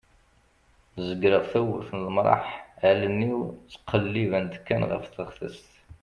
[1.07, 2.45] zegreɣ tawwurt n lemraḥ
[2.89, 3.39] allen-iw
[3.71, 5.69] ttqellibent kan ɣef teɣtest